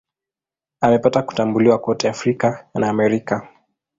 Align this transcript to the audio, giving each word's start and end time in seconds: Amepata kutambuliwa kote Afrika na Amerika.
Amepata 0.81 1.21
kutambuliwa 1.23 1.79
kote 1.79 2.09
Afrika 2.09 2.67
na 2.75 2.89
Amerika. 2.89 3.47